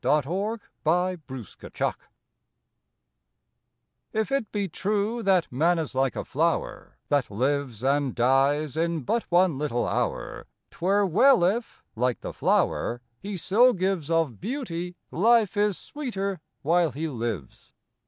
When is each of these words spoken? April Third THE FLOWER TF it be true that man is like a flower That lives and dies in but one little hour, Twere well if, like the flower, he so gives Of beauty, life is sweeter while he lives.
April 0.03 0.21
Third 0.23 0.61
THE 0.83 1.19
FLOWER 1.27 1.95
TF 4.15 4.31
it 4.31 4.51
be 4.51 4.67
true 4.67 5.21
that 5.21 5.51
man 5.51 5.77
is 5.77 5.93
like 5.93 6.15
a 6.15 6.23
flower 6.25 6.97
That 7.09 7.29
lives 7.29 7.83
and 7.83 8.15
dies 8.15 8.75
in 8.75 9.01
but 9.01 9.25
one 9.29 9.59
little 9.59 9.87
hour, 9.87 10.47
Twere 10.71 11.05
well 11.05 11.43
if, 11.43 11.83
like 11.95 12.21
the 12.21 12.33
flower, 12.33 13.01
he 13.19 13.37
so 13.37 13.73
gives 13.73 14.09
Of 14.09 14.41
beauty, 14.41 14.95
life 15.11 15.55
is 15.55 15.77
sweeter 15.77 16.41
while 16.63 16.91
he 16.93 17.07
lives. 17.07 17.71